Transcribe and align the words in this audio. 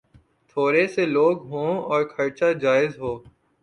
تھوڑے 0.49 0.85
سے 0.87 1.05
لوگ 1.05 1.35
ہوں 1.45 1.71
اور 1.83 2.01
خرچا 2.07 2.51
جائز 2.61 2.97
ہو۔ 2.99 3.13